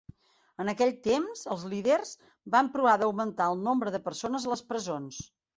[0.63, 2.15] En aquell temps, els líders
[2.57, 5.25] van provar d'augmentar el nombre de persones a les presons.